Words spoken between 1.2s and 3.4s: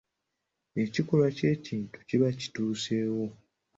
kye kintu ekiba kituuseewo.